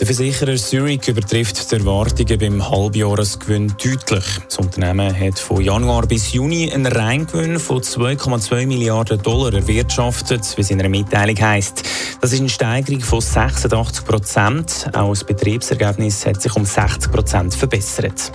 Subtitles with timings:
[0.00, 4.24] Der Versicherer Zurich übertrifft die Erwartungen beim Halbjahresgewinn deutlich.
[4.44, 10.62] Das Unternehmen hat von Januar bis Juni einen Reingewinn von 2,2 Milliarden Dollar erwirtschaftet, wie
[10.62, 11.84] es in einer Mitteilung heisst.
[12.20, 14.90] Das ist eine Steigerung von 86 Prozent.
[14.92, 18.32] Auch das Betriebsergebnis hat sich um 60 Prozent verbessert.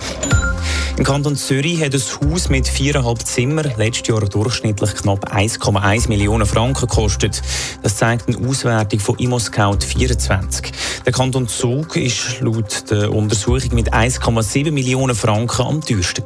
[1.00, 6.46] Im Kanton Zürich hat ein Haus mit viereinhalb Zimmern letztes Jahr durchschnittlich knapp 1,1 Millionen
[6.46, 7.40] Franken gekostet.
[7.82, 10.70] Das zeigt eine Auswertung von ImmoScout 24.
[11.06, 16.22] Der Kanton Zug ist laut der Untersuchung mit 1,7 Millionen Franken am teuersten.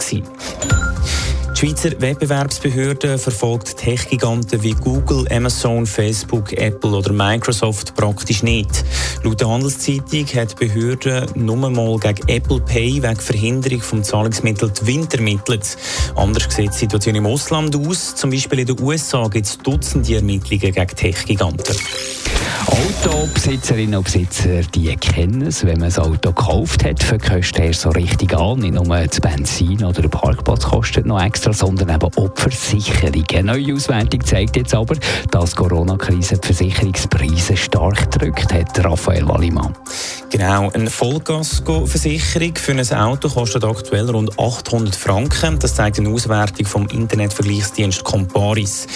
[1.54, 8.84] Die Schweizer Wettbewerbsbehörde verfolgt Tech-Giganten wie Google, Amazon, Facebook, Apple oder Microsoft praktisch nicht.
[9.22, 14.70] Laut der Handelszeitung hat die Behörde nur mal gegen Apple Pay wegen Verhinderung vom Zahlungsmittel
[14.70, 15.76] Twint ermittelt.
[16.16, 18.16] Anders sieht die Situation im Ausland aus.
[18.16, 21.76] Zum Beispiel in den USA gibt es Dutzende Ermittlungen gegen Tech-Giganten.
[22.66, 27.90] Autobesitzerinnen und Besitzer, die kennen es, wenn man ein Auto gekauft hat, verkostet er so
[27.90, 28.60] richtig an.
[28.60, 33.24] Nicht nur das Benzin oder der Parkplatz kostet noch extra, sondern eben auch die Versicherung.
[33.32, 34.96] Eine neue Auswertung zeigt jetzt aber,
[35.30, 39.74] dass die Corona-Krise die Versicherungspreise stark drückt, hat Raphael Wallimann.
[40.30, 45.58] Genau, eine Vollkasko-Versicherung für ein Auto kostet aktuell rund 800 Franken.
[45.58, 48.86] Das zeigt eine Auswertung vom Internetvergleichsdienst Comparis.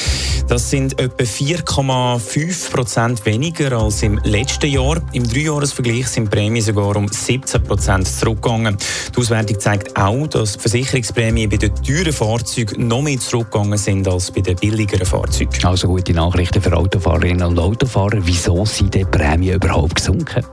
[0.49, 5.03] Das sind etwa 4,5 Prozent weniger als im letzten Jahr.
[5.13, 8.77] Im Dreijahresvergleich sind die Prämien sogar um 17 Prozent zurückgegangen.
[9.15, 14.07] Die Auswertung zeigt auch, dass die Versicherungsprämien bei den teuren Fahrzeugen noch mehr zurückgegangen sind
[14.07, 15.65] als bei den billigeren Fahrzeugen.
[15.65, 18.19] Also gute Nachrichten für Autofahrerinnen und Autofahrer.
[18.23, 20.47] Wieso sind die Prämien überhaupt gesunken?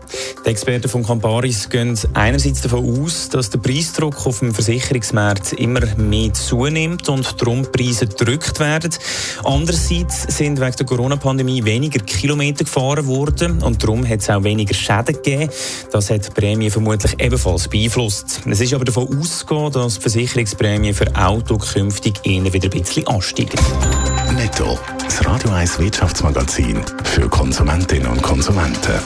[0.44, 5.86] Die Experten von Camparis gehen einerseits davon aus, dass der Preisdruck auf dem Versicherungsmarkt immer
[5.98, 8.92] mehr zunimmt und darum Preise gedrückt werden.
[9.44, 14.74] Andererseits sind wegen der Corona-Pandemie weniger Kilometer gefahren worden und darum hat es auch weniger
[14.74, 15.50] Schäden gegeben.
[15.92, 18.42] Das hat die Prämie vermutlich ebenfalls beeinflusst.
[18.50, 23.08] Es ist aber davon auszugehen, dass die Versicherungsprämie für Auto künftig eher wieder ein bisschen
[23.08, 23.60] ansteigen.
[24.36, 24.78] Netto.
[25.04, 29.00] Das Radio 1 Wirtschaftsmagazin für Konsumentinnen und Konsumenten.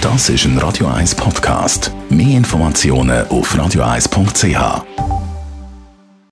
[0.00, 1.92] Das ist ein Radio 1 Podcast.
[2.08, 5.07] Mehr Informationen auf radio1.ch.